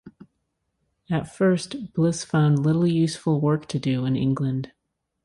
At 1.11 1.31
first, 1.31 1.93
Bliss 1.93 2.23
found 2.25 2.65
little 2.65 2.87
useful 2.87 3.39
work 3.39 3.67
to 3.67 3.77
do 3.77 4.03
in 4.05 4.15
England. 4.15 4.71